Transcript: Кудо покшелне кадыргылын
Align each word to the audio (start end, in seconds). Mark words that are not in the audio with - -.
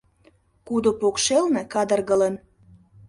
Кудо 0.67 0.89
покшелне 0.99 1.63
кадыргылын 1.73 2.35